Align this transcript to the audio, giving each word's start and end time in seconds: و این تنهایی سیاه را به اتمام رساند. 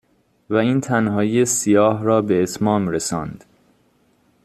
و 0.49 0.55
این 0.55 0.81
تنهایی 0.81 1.45
سیاه 1.45 2.03
را 2.03 2.21
به 2.21 2.43
اتمام 2.43 2.87
رساند. 2.89 3.43